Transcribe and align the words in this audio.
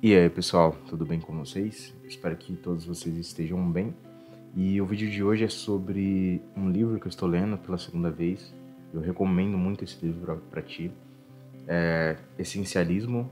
E 0.00 0.14
aí, 0.14 0.30
pessoal, 0.30 0.76
tudo 0.88 1.04
bem 1.04 1.18
com 1.18 1.36
vocês? 1.36 1.92
Espero 2.04 2.36
que 2.36 2.54
todos 2.54 2.86
vocês 2.86 3.16
estejam 3.16 3.68
bem. 3.68 3.92
E 4.54 4.80
o 4.80 4.86
vídeo 4.86 5.10
de 5.10 5.24
hoje 5.24 5.42
é 5.42 5.48
sobre 5.48 6.40
um 6.56 6.70
livro 6.70 7.00
que 7.00 7.06
eu 7.06 7.10
estou 7.10 7.28
lendo 7.28 7.58
pela 7.58 7.76
segunda 7.76 8.08
vez. 8.08 8.54
Eu 8.94 9.00
recomendo 9.00 9.58
muito 9.58 9.82
esse 9.82 10.06
livro 10.06 10.40
para 10.52 10.62
ti. 10.62 10.92
É 11.66 12.16
Essencialismo, 12.38 13.28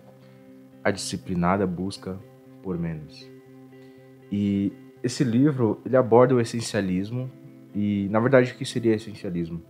a 0.82 0.90
disciplinada 0.90 1.64
busca 1.68 2.18
por 2.64 2.76
menos. 2.76 3.30
E 4.32 4.72
esse 5.04 5.22
livro, 5.22 5.80
ele 5.86 5.96
aborda 5.96 6.34
o 6.34 6.40
essencialismo 6.40 7.30
e, 7.76 8.08
na 8.10 8.18
verdade, 8.18 8.50
o 8.50 8.56
que 8.56 8.64
seria 8.64 8.96
essencialismo? 8.96 9.62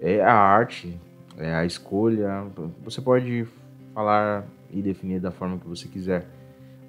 É 0.00 0.20
a 0.22 0.34
arte, 0.34 1.00
é 1.36 1.54
a 1.54 1.64
escolha. 1.64 2.42
Você 2.82 3.00
pode 3.00 3.46
falar 3.94 4.44
e 4.70 4.82
definir 4.82 5.20
da 5.20 5.30
forma 5.30 5.58
que 5.58 5.66
você 5.66 5.88
quiser. 5.88 6.26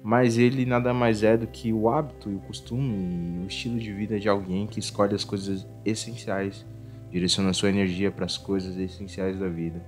Mas 0.02 0.38
ele 0.38 0.64
nada 0.64 0.94
mais 0.94 1.22
é 1.22 1.36
do 1.36 1.46
que 1.46 1.72
o 1.72 1.88
hábito 1.88 2.30
e 2.30 2.34
o 2.34 2.40
costume 2.40 3.40
e 3.40 3.44
o 3.44 3.46
estilo 3.46 3.78
de 3.78 3.92
vida 3.92 4.18
de 4.18 4.28
alguém 4.28 4.66
que 4.66 4.78
escolhe 4.78 5.14
as 5.14 5.24
coisas 5.24 5.66
essenciais, 5.84 6.64
direciona 7.10 7.52
sua 7.52 7.68
energia 7.68 8.10
para 8.10 8.24
as 8.24 8.38
coisas 8.38 8.76
essenciais 8.76 9.38
da 9.38 9.48
vida. 9.48 9.84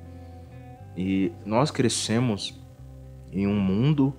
E 0.97 1.33
nós 1.47 1.71
crescemos 1.71 2.61
em 3.33 3.47
um 3.47 3.59
mundo 3.59 4.15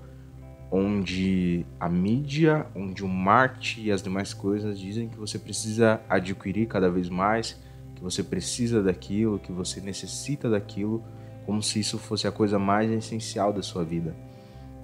onde 0.71 1.65
a 1.77 1.89
mídia, 1.89 2.65
onde 2.73 3.03
o 3.03 3.07
marketing 3.07 3.83
e 3.83 3.91
as 3.91 4.01
demais 4.01 4.33
coisas 4.33 4.79
dizem 4.79 5.09
que 5.09 5.17
você 5.17 5.37
precisa 5.37 6.01
adquirir 6.07 6.67
cada 6.67 6.89
vez 6.89 7.09
mais, 7.09 7.61
que 7.93 8.01
você 8.01 8.23
precisa 8.23 8.81
daquilo, 8.81 9.37
que 9.37 9.51
você 9.51 9.81
necessita 9.81 10.49
daquilo 10.49 11.03
como 11.45 11.61
se 11.61 11.79
isso 11.79 11.97
fosse 11.97 12.27
a 12.27 12.31
coisa 12.31 12.57
mais 12.59 12.89
essencial 12.91 13.51
da 13.51 13.61
sua 13.61 13.83
vida. 13.83 14.15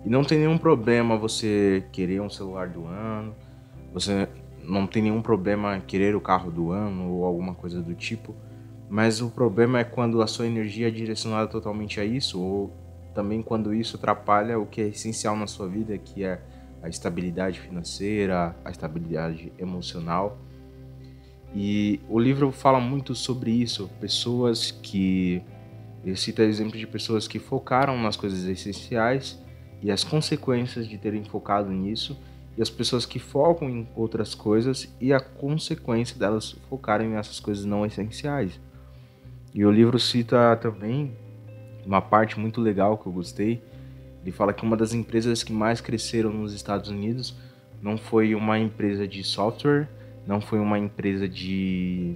E 0.06 0.10
não 0.10 0.24
tem 0.24 0.40
nenhum 0.40 0.58
problema 0.58 1.18
você 1.18 1.84
querer 1.92 2.22
um 2.22 2.30
celular 2.30 2.70
do 2.70 2.86
ano, 2.86 3.36
você 3.94 4.28
não 4.64 4.86
tem 4.86 5.02
nenhum 5.04 5.22
problema 5.22 5.80
querer 5.80 6.16
o 6.16 6.22
carro 6.22 6.52
do 6.52 6.72
ano 6.72 7.12
ou 7.12 7.26
alguma 7.26 7.54
coisa 7.54 7.82
do 7.82 7.94
tipo, 7.96 8.36
mas 8.90 9.22
o 9.22 9.30
problema 9.30 9.80
é 9.80 9.84
quando 9.84 10.22
a 10.22 10.28
sua 10.28 10.48
energia 10.48 10.88
é 10.88 10.92
direcionada 10.92 11.48
totalmente 11.48 12.00
a 12.00 12.06
isso, 12.06 12.42
ou 12.42 12.72
também 13.14 13.42
quando 13.42 13.74
isso 13.74 13.98
atrapalha 13.98 14.60
o 14.60 14.66
que 14.66 14.82
é 14.82 14.88
essencial 14.88 15.36
na 15.36 15.48
sua 15.48 15.68
vida, 15.68 15.98
que 15.98 16.24
é 16.24 16.42
a 16.82 16.88
estabilidade 16.88 17.60
financeira, 17.60 18.56
a 18.64 18.70
estabilidade 18.70 19.52
emocional. 19.58 20.38
E 21.54 22.00
o 22.08 22.20
livro 22.20 22.52
fala 22.52 22.80
muito 22.80 23.16
sobre 23.16 23.52
isso, 23.52 23.90
pessoas 24.00 24.72
que 24.72 25.42
ele 26.08 26.16
cita 26.16 26.42
exemplos 26.42 26.80
de 26.80 26.88
pessoas 26.88 27.28
que 27.28 27.38
focaram 27.38 28.02
nas 28.02 28.16
coisas 28.16 28.46
essenciais 28.46 29.38
e 29.82 29.92
as 29.92 30.06
consequências 30.06 30.88
de 30.88 30.98
terem 30.98 31.26
focado 31.26 31.70
nisso, 31.70 32.18
e 32.58 32.62
as 32.62 32.70
pessoas 32.70 33.06
que 33.06 33.20
focam 33.20 33.70
em 33.70 33.88
outras 33.94 34.34
coisas 34.34 34.92
e 35.02 35.12
a 35.12 35.20
consequência 35.20 36.18
delas 36.18 36.56
focarem 36.70 37.10
nessas 37.10 37.42
coisas 37.42 37.66
não 37.66 37.86
essenciais. 37.86 38.58
E 39.54 39.66
o 39.66 39.70
livro 39.70 40.00
cita 40.00 40.56
também 40.56 41.16
uma 41.86 42.02
parte 42.02 42.40
muito 42.40 42.62
legal 42.62 42.98
que 42.98 43.06
eu 43.06 43.12
gostei. 43.12 43.62
Ele 44.24 44.32
fala 44.32 44.54
que 44.54 44.64
uma 44.64 44.78
das 44.78 44.94
empresas 44.94 45.44
que 45.44 45.52
mais 45.52 45.82
cresceram 45.82 46.32
nos 46.32 46.54
Estados 46.54 46.90
Unidos 46.90 47.38
não 47.82 47.98
foi 47.98 48.34
uma 48.34 48.58
empresa 48.58 49.06
de 49.06 49.24
software, 49.26 49.90
não 50.26 50.40
foi 50.40 50.60
uma 50.60 50.80
empresa 50.80 51.28
de 51.28 52.16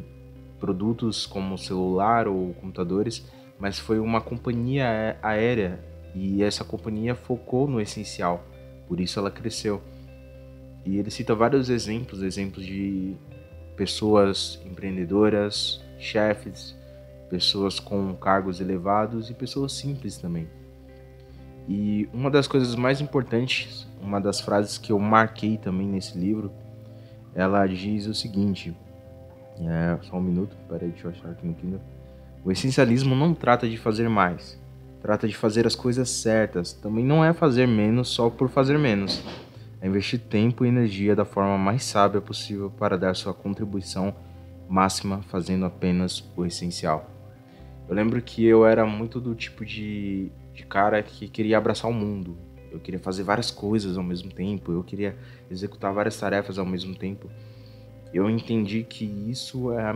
produtos 0.62 1.26
como 1.26 1.58
celular 1.58 2.28
ou 2.28 2.54
computadores, 2.54 3.30
mas 3.62 3.78
foi 3.78 4.00
uma 4.00 4.20
companhia 4.20 5.20
aérea 5.22 5.80
e 6.16 6.42
essa 6.42 6.66
companhia 6.66 7.14
focou 7.14 7.68
no 7.68 7.80
essencial, 7.80 8.44
por 8.88 9.00
isso 9.00 9.20
ela 9.20 9.30
cresceu. 9.30 9.80
E 10.84 10.98
ele 10.98 11.12
cita 11.12 11.36
vários 11.36 11.70
exemplos, 11.70 12.24
exemplos 12.24 12.66
de 12.66 13.16
pessoas 13.78 14.60
empreendedoras, 14.66 15.80
chefes, 16.00 16.76
pessoas 17.30 17.80
com 17.80 18.16
cargos 18.16 18.60
elevados 18.60 19.30
e 19.30 19.34
pessoas 19.36 19.74
simples 19.74 20.18
também. 20.18 20.50
E 21.70 22.10
uma 22.12 22.32
das 22.32 22.48
coisas 22.48 22.74
mais 22.74 23.00
importantes, 23.00 23.88
uma 24.02 24.20
das 24.20 24.42
frases 24.42 24.80
que 24.80 24.92
eu 24.92 24.98
marquei 24.98 25.60
também 25.60 25.88
nesse 25.88 26.18
livro, 26.18 26.52
ela 27.36 27.68
diz 27.68 28.08
o 28.08 28.16
seguinte: 28.16 28.76
é, 29.60 30.00
só 30.02 30.18
um 30.18 30.22
minuto, 30.22 30.58
peraí, 30.68 30.90
deixa 30.90 31.06
eu 31.06 31.12
achar 31.12 31.30
aqui 31.30 31.46
no 31.46 31.54
Kindle. 31.54 31.80
O 32.44 32.52
essencialismo 32.52 33.16
não 33.16 33.36
trata 33.36 33.70
de 33.70 33.78
fazer 33.78 34.10
mais, 34.10 34.60
trata 35.00 35.28
de 35.28 35.36
fazer 35.36 35.68
as 35.68 35.76
coisas 35.76 36.10
certas. 36.10 36.74
Também 36.74 37.06
não 37.06 37.24
é 37.24 37.34
fazer 37.34 37.68
menos 37.68 38.10
só 38.10 38.32
por 38.32 38.50
fazer 38.50 38.80
menos. 38.80 39.24
É 39.80 39.88
investir 39.88 40.20
tempo 40.20 40.66
e 40.66 40.68
energia 40.68 41.16
da 41.16 41.24
forma 41.26 41.58
mais 41.58 41.84
sábia 41.84 42.20
possível 42.20 42.72
para 42.72 42.98
dar 42.98 43.16
sua 43.16 43.34
contribuição 43.34 44.16
máxima 44.68 45.22
fazendo 45.24 45.66
apenas 45.66 46.24
o 46.36 46.46
essencial. 46.46 47.10
Eu 47.88 47.94
lembro 47.94 48.22
que 48.22 48.46
eu 48.46 48.66
era 48.66 48.86
muito 48.86 49.20
do 49.20 49.36
tipo 49.36 49.64
de, 49.64 50.32
de 50.54 50.66
cara 50.66 51.04
que 51.04 51.28
queria 51.28 51.58
abraçar 51.58 51.92
o 51.92 51.94
mundo. 51.94 52.38
Eu 52.72 52.80
queria 52.80 53.00
fazer 53.00 53.22
várias 53.22 53.52
coisas 53.52 53.98
ao 53.98 54.04
mesmo 54.04 54.32
tempo, 54.32 54.72
eu 54.72 54.82
queria 54.82 55.16
executar 55.50 55.94
várias 55.94 56.18
tarefas 56.18 56.58
ao 56.58 56.66
mesmo 56.66 56.96
tempo. 56.96 57.30
Eu 58.14 58.30
entendi 58.30 58.84
que 58.84 59.06
isso 59.30 59.72
é 59.74 59.94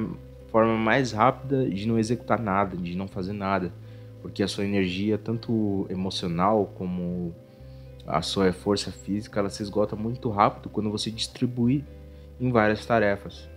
forma 0.55 0.77
mais 0.77 1.11
rápida 1.11 1.69
de 1.69 1.85
não 1.85 1.99
executar 1.99 2.39
nada, 2.39 2.77
de 2.77 2.95
não 2.95 3.09
fazer 3.09 3.33
nada, 3.33 3.73
porque 4.21 4.41
a 4.41 4.47
sua 4.47 4.63
energia, 4.63 5.17
tanto 5.17 5.85
emocional 5.89 6.71
como 6.75 7.35
a 8.07 8.21
sua 8.21 8.53
força 8.53 8.89
física, 8.89 9.41
ela 9.41 9.49
se 9.49 9.61
esgota 9.61 9.97
muito 9.97 10.29
rápido 10.29 10.69
quando 10.69 10.89
você 10.89 11.11
distribui 11.11 11.83
em 12.39 12.53
várias 12.53 12.85
tarefas. 12.85 13.49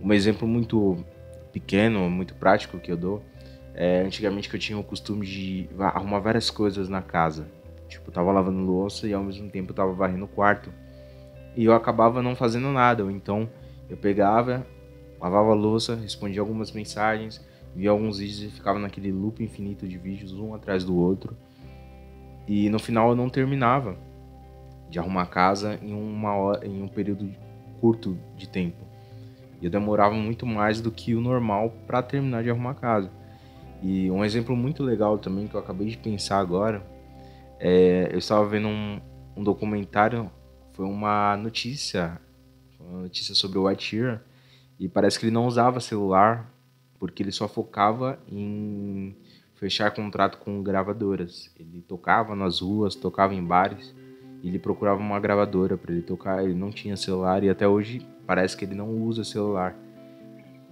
Um 0.00 0.10
exemplo 0.14 0.48
muito 0.48 1.04
pequeno, 1.52 2.08
muito 2.08 2.34
prático 2.34 2.78
que 2.78 2.90
eu 2.90 2.96
dou 2.96 3.22
é 3.74 4.00
antigamente 4.00 4.48
que 4.48 4.56
eu 4.56 4.60
tinha 4.60 4.78
o 4.78 4.82
costume 4.82 5.26
de 5.26 5.68
arrumar 5.78 6.20
várias 6.20 6.48
coisas 6.48 6.88
na 6.88 7.02
casa. 7.02 7.46
Tipo, 7.86 8.08
eu 8.08 8.14
tava 8.14 8.32
lavando 8.32 8.62
louça 8.62 9.06
e 9.06 9.12
ao 9.12 9.22
mesmo 9.22 9.50
tempo 9.50 9.72
eu 9.72 9.76
tava 9.76 9.92
varrendo 9.92 10.24
o 10.24 10.28
quarto. 10.28 10.72
E 11.54 11.66
eu 11.66 11.74
acabava 11.74 12.22
não 12.22 12.34
fazendo 12.34 12.72
nada, 12.72 13.04
ou 13.04 13.10
então 13.10 13.46
eu 13.90 13.96
pegava, 13.98 14.66
lavava 15.26 15.54
louça, 15.54 15.96
respondia 15.96 16.40
algumas 16.40 16.70
mensagens, 16.70 17.44
via 17.74 17.90
alguns 17.90 18.18
vídeos 18.18 18.42
e 18.42 18.50
ficava 18.54 18.78
naquele 18.78 19.10
loop 19.10 19.42
infinito 19.42 19.86
de 19.86 19.98
vídeos, 19.98 20.32
um 20.32 20.54
atrás 20.54 20.84
do 20.84 20.96
outro. 20.96 21.36
E 22.46 22.70
no 22.70 22.78
final 22.78 23.10
eu 23.10 23.16
não 23.16 23.28
terminava 23.28 23.98
de 24.88 24.98
arrumar 24.98 25.22
a 25.22 25.26
casa 25.26 25.78
em 25.82 25.92
uma 25.92 26.34
hora, 26.34 26.66
em 26.66 26.80
um 26.80 26.88
período 26.88 27.28
curto 27.80 28.16
de 28.36 28.48
tempo. 28.48 28.84
E 29.60 29.64
eu 29.64 29.70
demorava 29.70 30.14
muito 30.14 30.46
mais 30.46 30.80
do 30.80 30.92
que 30.92 31.14
o 31.14 31.20
normal 31.20 31.72
para 31.86 32.02
terminar 32.02 32.44
de 32.44 32.50
arrumar 32.50 32.70
a 32.70 32.74
casa. 32.74 33.10
E 33.82 34.10
um 34.10 34.24
exemplo 34.24 34.54
muito 34.54 34.82
legal 34.82 35.18
também 35.18 35.48
que 35.48 35.54
eu 35.54 35.60
acabei 35.60 35.88
de 35.88 35.98
pensar 35.98 36.38
agora, 36.38 36.86
é, 37.58 38.08
eu 38.12 38.18
estava 38.18 38.46
vendo 38.46 38.68
um, 38.68 39.00
um 39.36 39.42
documentário, 39.42 40.30
foi 40.72 40.86
uma 40.86 41.36
notícia, 41.36 42.20
uma 42.78 43.00
notícia 43.00 43.34
sobre 43.34 43.58
o 43.58 43.66
White 43.66 43.82
Sheeran, 43.82 44.20
e 44.78 44.88
parece 44.88 45.18
que 45.18 45.26
ele 45.26 45.32
não 45.32 45.46
usava 45.46 45.80
celular 45.80 46.52
porque 46.98 47.22
ele 47.22 47.32
só 47.32 47.46
focava 47.48 48.18
em 48.28 49.14
fechar 49.54 49.90
contrato 49.90 50.38
com 50.38 50.62
gravadoras. 50.62 51.50
Ele 51.58 51.82
tocava 51.82 52.34
nas 52.34 52.60
ruas, 52.60 52.94
tocava 52.94 53.34
em 53.34 53.44
bares, 53.44 53.94
ele 54.42 54.58
procurava 54.58 55.00
uma 55.00 55.20
gravadora 55.20 55.76
para 55.76 55.92
ele 55.92 56.02
tocar. 56.02 56.42
Ele 56.44 56.54
não 56.54 56.70
tinha 56.70 56.96
celular 56.96 57.42
e 57.42 57.50
até 57.50 57.66
hoje 57.66 58.06
parece 58.26 58.56
que 58.56 58.64
ele 58.64 58.74
não 58.74 58.90
usa 58.90 59.24
celular 59.24 59.76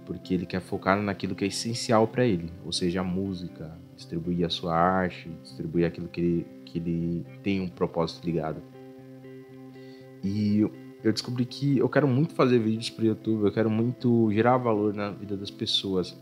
porque 0.05 0.33
ele 0.33 0.45
quer 0.45 0.61
focar 0.61 1.01
naquilo 1.01 1.35
que 1.35 1.43
é 1.43 1.47
essencial 1.47 2.07
para 2.07 2.23
ele, 2.23 2.51
ou 2.63 2.71
seja, 2.71 3.01
a 3.01 3.03
música, 3.03 3.75
distribuir 3.95 4.45
a 4.45 4.49
sua 4.49 4.75
arte, 4.75 5.29
distribuir 5.41 5.87
aquilo 5.87 6.07
que 6.07 6.21
ele, 6.21 6.47
que 6.65 6.77
ele 6.77 7.25
tem 7.41 7.59
um 7.59 7.67
propósito 7.67 8.23
ligado. 8.23 8.61
E 10.23 10.69
eu 11.05 11.13
descobri 11.13 11.45
que 11.45 11.77
eu 11.77 11.87
quero 11.87 12.07
muito 12.07 12.33
fazer 12.33 12.57
vídeos 12.57 12.89
para 12.89 13.03
o 13.03 13.05
YouTube, 13.05 13.43
eu 13.43 13.51
quero 13.51 13.69
muito 13.69 14.31
gerar 14.31 14.57
valor 14.57 14.91
na 14.91 15.11
vida 15.11 15.37
das 15.37 15.51
pessoas. 15.51 16.17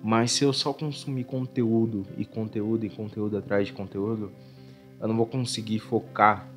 Mas 0.00 0.30
se 0.30 0.44
eu 0.44 0.52
só 0.52 0.72
consumir 0.72 1.24
conteúdo 1.24 2.06
e 2.16 2.24
conteúdo 2.24 2.86
e 2.86 2.88
conteúdo 2.88 3.36
atrás 3.36 3.66
de 3.66 3.72
conteúdo, 3.72 4.30
eu 5.00 5.08
não 5.08 5.16
vou 5.16 5.26
conseguir 5.26 5.80
focar 5.80 6.48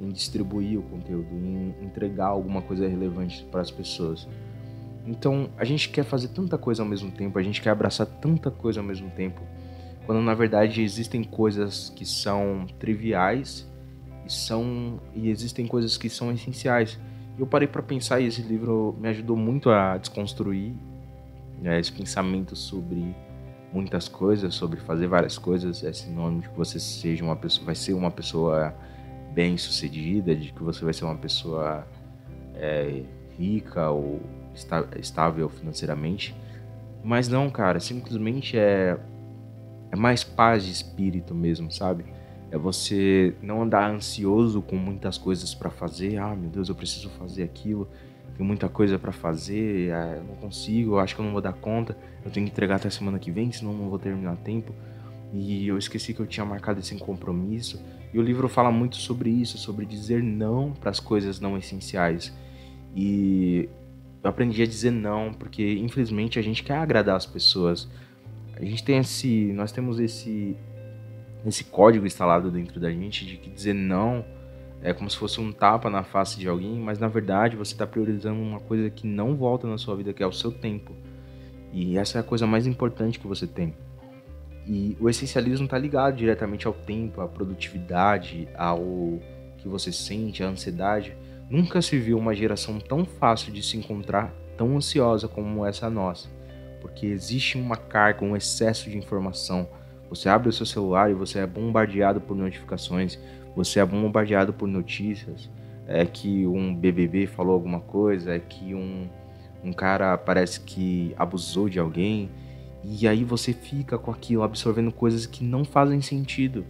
em 0.00 0.08
distribuir 0.08 0.78
o 0.78 0.82
conteúdo, 0.84 1.28
em 1.34 1.74
entregar 1.84 2.28
alguma 2.28 2.62
coisa 2.62 2.88
relevante 2.88 3.44
para 3.52 3.60
as 3.60 3.70
pessoas. 3.70 4.26
Então, 5.06 5.50
a 5.58 5.64
gente 5.66 5.90
quer 5.90 6.04
fazer 6.04 6.28
tanta 6.28 6.56
coisa 6.56 6.82
ao 6.82 6.88
mesmo 6.88 7.10
tempo, 7.10 7.38
a 7.38 7.42
gente 7.42 7.60
quer 7.60 7.68
abraçar 7.68 8.06
tanta 8.06 8.50
coisa 8.50 8.80
ao 8.80 8.86
mesmo 8.86 9.10
tempo, 9.10 9.42
quando 10.06 10.22
na 10.22 10.32
verdade 10.32 10.80
existem 10.80 11.22
coisas 11.22 11.90
que 11.90 12.06
são 12.06 12.64
triviais 12.78 13.70
e 14.26 14.32
são 14.32 14.98
e 15.14 15.28
existem 15.28 15.66
coisas 15.66 15.98
que 15.98 16.08
são 16.08 16.32
essenciais 16.32 16.98
eu 17.38 17.46
parei 17.46 17.68
para 17.68 17.82
pensar 17.82 18.20
e 18.20 18.26
esse 18.26 18.42
livro 18.42 18.96
me 18.98 19.08
ajudou 19.08 19.36
muito 19.36 19.70
a 19.70 19.96
desconstruir 19.98 20.74
né, 21.60 21.78
esse 21.78 21.92
pensamento 21.92 22.56
sobre 22.56 23.14
muitas 23.72 24.08
coisas, 24.08 24.54
sobre 24.54 24.80
fazer 24.80 25.06
várias 25.06 25.36
coisas. 25.36 25.84
É 25.84 25.92
sinônimo 25.92 26.42
de 26.42 26.48
que 26.48 26.56
você 26.56 26.80
seja 26.80 27.24
uma 27.24 27.36
pessoa, 27.36 27.66
vai 27.66 27.74
ser 27.74 27.92
uma 27.92 28.10
pessoa 28.10 28.74
bem 29.34 29.58
sucedida, 29.58 30.34
de 30.34 30.52
que 30.52 30.62
você 30.62 30.82
vai 30.82 30.94
ser 30.94 31.04
uma 31.04 31.16
pessoa 31.16 31.86
é, 32.54 33.02
rica 33.38 33.90
ou 33.90 34.20
estável 34.98 35.48
financeiramente. 35.50 36.34
Mas 37.04 37.28
não, 37.28 37.50
cara, 37.50 37.78
simplesmente 37.78 38.58
é, 38.58 38.98
é 39.92 39.96
mais 39.96 40.24
paz 40.24 40.64
de 40.64 40.72
espírito 40.72 41.34
mesmo, 41.34 41.70
sabe? 41.70 42.04
É 42.50 42.56
você 42.56 43.34
não 43.42 43.62
andar 43.62 43.90
ansioso 43.90 44.62
com 44.62 44.76
muitas 44.76 45.18
coisas 45.18 45.54
para 45.54 45.70
fazer. 45.70 46.18
Ah, 46.18 46.34
meu 46.34 46.48
Deus, 46.48 46.68
eu 46.68 46.74
preciso 46.74 47.08
fazer 47.10 47.42
aquilo. 47.42 47.88
Tem 48.36 48.46
muita 48.46 48.68
coisa 48.68 48.98
para 48.98 49.12
fazer, 49.12 49.90
é, 49.90 50.18
eu 50.18 50.24
não 50.24 50.36
consigo, 50.36 50.92
eu 50.92 50.98
acho 50.98 51.14
que 51.14 51.20
eu 51.20 51.24
não 51.24 51.32
vou 51.32 51.40
dar 51.40 51.54
conta. 51.54 51.96
Eu 52.24 52.30
tenho 52.30 52.46
que 52.46 52.52
entregar 52.52 52.76
até 52.76 52.90
semana 52.90 53.18
que 53.18 53.30
vem, 53.30 53.50
senão 53.50 53.72
não 53.72 53.88
vou 53.88 53.98
terminar 53.98 54.32
a 54.32 54.36
tempo. 54.36 54.74
E 55.32 55.66
eu 55.66 55.78
esqueci 55.78 56.12
que 56.12 56.20
eu 56.20 56.26
tinha 56.26 56.44
marcado 56.44 56.78
esse 56.78 56.94
compromisso. 56.96 57.82
E 58.12 58.18
o 58.18 58.22
livro 58.22 58.48
fala 58.48 58.70
muito 58.70 58.96
sobre 58.96 59.30
isso, 59.30 59.58
sobre 59.58 59.84
dizer 59.84 60.22
não 60.22 60.72
para 60.72 60.90
as 60.90 61.00
coisas 61.00 61.40
não 61.40 61.56
essenciais. 61.56 62.32
E 62.94 63.68
eu 64.22 64.30
aprendi 64.30 64.62
a 64.62 64.66
dizer 64.66 64.90
não, 64.90 65.32
porque 65.32 65.74
infelizmente 65.78 66.38
a 66.38 66.42
gente 66.42 66.62
quer 66.62 66.76
agradar 66.76 67.16
as 67.16 67.26
pessoas. 67.26 67.88
A 68.54 68.64
gente 68.64 68.84
tem 68.84 68.98
esse, 68.98 69.52
nós 69.54 69.72
temos 69.72 69.98
esse 69.98 70.56
esse 71.48 71.64
código 71.64 72.06
instalado 72.06 72.50
dentro 72.50 72.80
da 72.80 72.90
gente 72.90 73.24
de 73.24 73.36
que 73.36 73.50
dizer 73.50 73.74
não 73.74 74.24
é 74.82 74.92
como 74.92 75.08
se 75.10 75.16
fosse 75.16 75.40
um 75.40 75.52
tapa 75.52 75.90
na 75.90 76.04
face 76.04 76.38
de 76.38 76.48
alguém, 76.48 76.78
mas 76.78 76.98
na 76.98 77.08
verdade 77.08 77.56
você 77.56 77.72
está 77.72 77.86
priorizando 77.86 78.40
uma 78.40 78.60
coisa 78.60 78.90
que 78.90 79.06
não 79.06 79.34
volta 79.34 79.66
na 79.66 79.78
sua 79.78 79.96
vida, 79.96 80.12
que 80.12 80.22
é 80.22 80.26
o 80.26 80.32
seu 80.32 80.52
tempo. 80.52 80.94
E 81.72 81.98
essa 81.98 82.18
é 82.18 82.20
a 82.20 82.24
coisa 82.24 82.46
mais 82.46 82.66
importante 82.66 83.18
que 83.18 83.26
você 83.26 83.46
tem. 83.46 83.74
E 84.66 84.96
o 85.00 85.08
essencialismo 85.08 85.64
está 85.64 85.78
ligado 85.78 86.16
diretamente 86.16 86.66
ao 86.66 86.72
tempo, 86.72 87.20
à 87.20 87.28
produtividade, 87.28 88.48
ao 88.56 88.80
que 89.58 89.68
você 89.68 89.92
sente, 89.92 90.42
à 90.42 90.48
ansiedade. 90.48 91.16
Nunca 91.48 91.80
se 91.80 91.98
viu 91.98 92.18
uma 92.18 92.34
geração 92.34 92.78
tão 92.78 93.04
fácil 93.04 93.52
de 93.52 93.62
se 93.62 93.76
encontrar, 93.76 94.32
tão 94.56 94.76
ansiosa 94.76 95.28
como 95.28 95.64
essa 95.64 95.88
nossa, 95.88 96.28
porque 96.80 97.06
existe 97.06 97.56
uma 97.56 97.76
carga, 97.76 98.24
um 98.24 98.36
excesso 98.36 98.90
de 98.90 98.98
informação. 98.98 99.68
Você 100.08 100.28
abre 100.28 100.48
o 100.48 100.52
seu 100.52 100.66
celular 100.66 101.10
e 101.10 101.14
você 101.14 101.40
é 101.40 101.46
bombardeado 101.46 102.20
por 102.20 102.36
notificações, 102.36 103.18
você 103.54 103.80
é 103.80 103.84
bombardeado 103.84 104.52
por 104.52 104.68
notícias, 104.68 105.50
é 105.86 106.04
que 106.04 106.46
um 106.46 106.74
BBB 106.74 107.26
falou 107.26 107.54
alguma 107.54 107.80
coisa, 107.80 108.34
é 108.34 108.38
que 108.38 108.74
um, 108.74 109.08
um 109.64 109.72
cara 109.72 110.16
parece 110.16 110.60
que 110.60 111.14
abusou 111.16 111.68
de 111.68 111.78
alguém, 111.78 112.30
e 112.84 113.08
aí 113.08 113.24
você 113.24 113.52
fica 113.52 113.98
com 113.98 114.10
aquilo 114.10 114.42
absorvendo 114.42 114.92
coisas 114.92 115.26
que 115.26 115.42
não 115.42 115.64
fazem 115.64 116.00
sentido. 116.00 116.64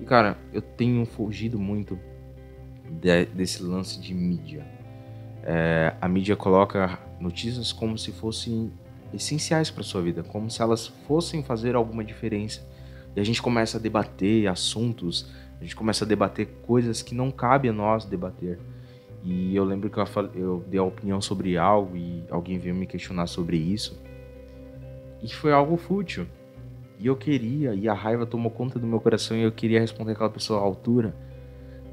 E 0.00 0.04
cara, 0.04 0.36
eu 0.52 0.62
tenho 0.62 1.04
fugido 1.04 1.58
muito 1.58 1.98
de, 2.88 3.24
desse 3.26 3.62
lance 3.62 4.00
de 4.00 4.14
mídia. 4.14 4.64
É, 5.42 5.94
a 6.00 6.08
mídia 6.08 6.36
coloca 6.36 6.98
notícias 7.20 7.72
como 7.72 7.98
se 7.98 8.12
fossem 8.12 8.72
essenciais 9.12 9.70
para 9.70 9.82
sua 9.82 10.02
vida, 10.02 10.22
como 10.22 10.50
se 10.50 10.60
elas 10.60 10.86
fossem 10.86 11.42
fazer 11.42 11.74
alguma 11.74 12.04
diferença. 12.04 12.66
E 13.16 13.20
a 13.20 13.24
gente 13.24 13.40
começa 13.40 13.78
a 13.78 13.80
debater 13.80 14.46
assuntos, 14.46 15.32
a 15.58 15.64
gente 15.64 15.74
começa 15.74 16.04
a 16.04 16.06
debater 16.06 16.46
coisas 16.66 17.00
que 17.00 17.14
não 17.14 17.30
cabe 17.30 17.70
a 17.70 17.72
nós 17.72 18.04
debater. 18.04 18.58
E 19.24 19.56
eu 19.56 19.64
lembro 19.64 19.88
que 19.88 19.98
eu, 19.98 20.04
eu 20.34 20.64
dei 20.68 20.78
a 20.78 20.82
opinião 20.84 21.20
sobre 21.20 21.56
algo 21.56 21.96
e 21.96 22.22
alguém 22.30 22.58
veio 22.58 22.74
me 22.74 22.86
questionar 22.86 23.26
sobre 23.26 23.56
isso. 23.56 24.00
E 25.22 25.32
foi 25.32 25.50
algo 25.50 25.78
fútil. 25.78 26.26
E 26.98 27.06
eu 27.06 27.16
queria, 27.16 27.74
e 27.74 27.88
a 27.88 27.94
raiva 27.94 28.26
tomou 28.26 28.50
conta 28.50 28.78
do 28.78 28.86
meu 28.86 29.00
coração 29.00 29.36
e 29.36 29.42
eu 29.42 29.52
queria 29.52 29.80
responder 29.80 30.12
aquela 30.12 30.30
pessoa 30.30 30.60
à 30.60 30.62
altura. 30.62 31.14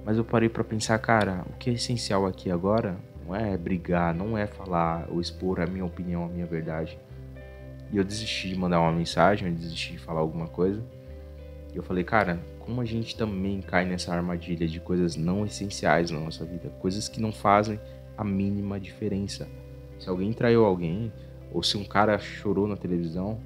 Mas 0.06 0.18
eu 0.18 0.26
parei 0.26 0.50
para 0.50 0.64
pensar, 0.64 0.98
cara, 1.00 1.46
o 1.50 1.54
que 1.58 1.70
é 1.70 1.74
essencial 1.74 2.26
aqui 2.26 2.52
agora 2.52 2.98
não 3.26 3.34
é 3.34 3.58
brigar, 3.58 4.14
não 4.14 4.38
é 4.38 4.46
falar 4.46 5.08
ou 5.10 5.22
expor 5.22 5.62
a 5.62 5.66
minha 5.66 5.86
opinião, 5.86 6.26
a 6.26 6.28
minha 6.28 6.46
verdade. 6.46 7.00
E 7.92 7.98
eu 7.98 8.04
desisti 8.04 8.50
de 8.50 8.58
mandar 8.58 8.82
uma 8.82 8.92
mensagem, 8.92 9.48
eu 9.48 9.54
desisti 9.54 9.94
de 9.94 10.00
falar 10.00 10.20
alguma 10.20 10.48
coisa. 10.48 10.84
E 11.74 11.78
eu 11.78 11.84
falei, 11.84 12.04
cara, 12.04 12.40
como 12.60 12.80
a 12.80 12.86
gente 12.86 13.18
também 13.18 13.62
cai 13.62 13.86
nessa 13.86 14.14
armadilha 14.14 14.68
de 14.68 14.80
coisas 14.80 15.16
não 15.16 15.46
essenciais 15.46 16.12
na 16.12 16.20
nossa 16.20 16.46
vida, 16.46 16.70
coisas 16.80 17.10
que 17.10 17.20
não 17.20 17.32
fazem 17.32 17.80
a 18.18 18.24
mínima 18.24 18.80
diferença. 18.80 19.48
Se 20.00 20.08
alguém 20.08 20.32
traiu 20.32 20.64
alguém, 20.66 21.12
ou 21.52 21.64
se 21.64 21.78
um 21.78 21.84
cara 21.84 22.18
chorou 22.20 22.68
na 22.68 22.76
televisão, 22.78 23.40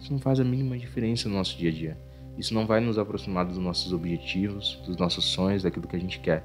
isso 0.00 0.12
não 0.12 0.18
faz 0.18 0.38
a 0.38 0.44
mínima 0.44 0.78
diferença 0.78 1.28
no 1.28 1.34
nosso 1.34 1.56
dia 1.56 1.70
a 1.70 1.72
dia. 1.72 1.98
Isso 2.36 2.52
não 2.52 2.66
vai 2.66 2.80
nos 2.80 2.98
aproximar 2.98 3.44
dos 3.44 3.58
nossos 3.58 3.92
objetivos, 3.92 4.80
dos 4.86 4.96
nossos 4.96 5.24
sonhos, 5.24 5.62
daquilo 5.62 5.86
que 5.86 5.96
a 5.96 6.00
gente 6.00 6.20
quer. 6.20 6.44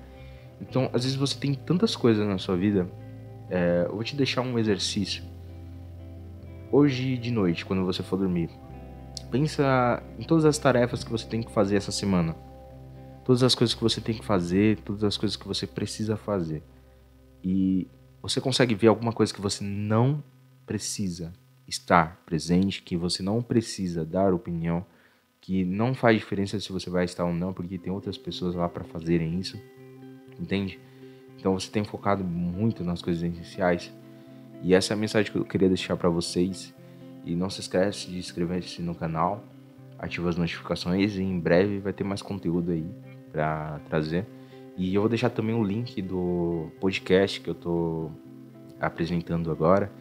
Então, 0.61 0.89
às 0.93 1.03
vezes 1.03 1.15
você 1.15 1.37
tem 1.39 1.53
tantas 1.53 1.95
coisas 1.95 2.27
na 2.27 2.37
sua 2.37 2.55
vida. 2.55 2.87
É, 3.49 3.85
eu 3.87 3.95
vou 3.95 4.03
te 4.03 4.15
deixar 4.15 4.41
um 4.41 4.59
exercício. 4.59 5.23
Hoje 6.71 7.17
de 7.17 7.31
noite, 7.31 7.65
quando 7.65 7.83
você 7.83 8.03
for 8.03 8.17
dormir, 8.17 8.49
pensa 9.25 10.01
em 10.17 10.23
todas 10.23 10.45
as 10.45 10.57
tarefas 10.57 11.03
que 11.03 11.11
você 11.11 11.27
tem 11.27 11.41
que 11.41 11.51
fazer 11.51 11.75
essa 11.75 11.91
semana. 11.91 12.35
Todas 13.23 13.43
as 13.43 13.53
coisas 13.53 13.75
que 13.75 13.81
você 13.81 14.01
tem 14.01 14.15
que 14.15 14.25
fazer, 14.25 14.79
todas 14.79 15.03
as 15.03 15.17
coisas 15.17 15.35
que 15.35 15.47
você 15.47 15.67
precisa 15.67 16.17
fazer. 16.17 16.63
E 17.43 17.87
você 18.21 18.41
consegue 18.41 18.75
ver 18.75 18.87
alguma 18.87 19.13
coisa 19.13 19.33
que 19.33 19.41
você 19.41 19.63
não 19.63 20.23
precisa 20.65 21.31
estar 21.67 22.21
presente, 22.25 22.81
que 22.81 22.97
você 22.97 23.21
não 23.21 23.41
precisa 23.41 24.03
dar 24.03 24.33
opinião, 24.33 24.85
que 25.39 25.63
não 25.63 25.93
faz 25.93 26.17
diferença 26.17 26.59
se 26.59 26.71
você 26.71 26.89
vai 26.89 27.05
estar 27.05 27.25
ou 27.25 27.33
não, 27.33 27.53
porque 27.53 27.77
tem 27.77 27.93
outras 27.93 28.17
pessoas 28.17 28.55
lá 28.55 28.67
para 28.67 28.83
fazerem 28.83 29.39
isso, 29.39 29.59
entende? 30.39 30.79
Então 31.37 31.57
você 31.57 31.71
tem 31.71 31.83
focado 31.83 32.23
muito 32.23 32.83
nas 32.83 33.01
coisas 33.01 33.23
essenciais. 33.23 33.93
E 34.61 34.73
essa 34.73 34.93
é 34.93 34.95
a 34.95 34.97
mensagem 34.97 35.31
que 35.31 35.37
eu 35.37 35.45
queria 35.45 35.69
deixar 35.69 35.95
para 35.95 36.09
vocês. 36.09 36.73
E 37.25 37.35
não 37.35 37.49
se 37.49 37.61
esquece 37.61 38.07
de 38.09 38.17
inscrever-se 38.17 38.81
no 38.81 38.95
canal, 38.95 39.43
ativa 39.97 40.29
as 40.29 40.37
notificações 40.37 41.15
e 41.15 41.21
em 41.21 41.39
breve 41.39 41.79
vai 41.79 41.93
ter 41.93 42.03
mais 42.03 42.21
conteúdo 42.21 42.71
aí 42.71 42.89
para 43.31 43.79
trazer. 43.89 44.25
E 44.77 44.95
eu 44.95 45.01
vou 45.01 45.09
deixar 45.09 45.29
também 45.29 45.53
o 45.53 45.63
link 45.63 46.01
do 46.01 46.71
podcast 46.79 47.41
que 47.41 47.49
eu 47.49 47.55
tô 47.55 48.09
apresentando 48.79 49.51
agora. 49.51 49.91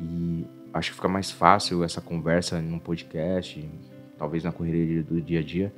E 0.00 0.44
acho 0.74 0.90
que 0.90 0.96
fica 0.96 1.08
mais 1.08 1.30
fácil 1.30 1.84
essa 1.84 2.00
conversa 2.00 2.60
no 2.60 2.80
podcast, 2.80 3.64
talvez 4.18 4.42
na 4.42 4.52
correria 4.52 5.02
do 5.02 5.20
dia 5.20 5.38
a 5.38 5.42
dia, 5.42 5.72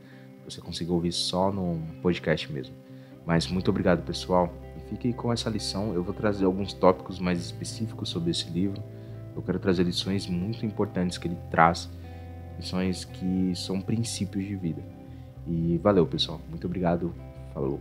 você 0.44 0.61
consiga 0.61 0.93
ouvir 0.93 1.12
só 1.12 1.53
no 1.53 1.81
podcast 2.03 2.50
mesmo. 2.50 2.75
Mas 3.25 3.46
muito 3.46 3.70
obrigado, 3.70 4.05
pessoal. 4.05 4.53
E 4.77 4.89
fique 4.89 5.13
com 5.13 5.32
essa 5.32 5.49
lição. 5.49 5.94
Eu 5.94 6.03
vou 6.03 6.15
trazer 6.15 6.44
alguns 6.44 6.72
tópicos 6.72 7.19
mais 7.19 7.39
específicos 7.39 8.08
sobre 8.08 8.31
esse 8.31 8.49
livro. 8.51 8.82
Eu 9.34 9.43
quero 9.43 9.58
trazer 9.58 9.84
lições 9.84 10.27
muito 10.27 10.65
importantes 10.67 11.19
que 11.19 11.29
ele 11.29 11.39
traz, 11.51 11.91
lições 12.58 13.05
que 13.05 13.53
são 13.55 13.81
princípios 13.81 14.44
de 14.44 14.56
vida. 14.56 14.82
E 15.46 15.79
valeu, 15.79 16.06
pessoal. 16.06 16.41
Muito 16.49 16.67
obrigado. 16.67 17.15
Falou. 17.55 17.81